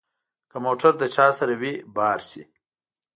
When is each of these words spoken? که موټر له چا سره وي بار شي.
که 0.51 0.57
موټر 0.65 0.93
له 1.01 1.07
چا 1.15 1.27
سره 1.39 1.53
وي 1.61 1.73
بار 1.95 2.19
شي. 2.29 2.43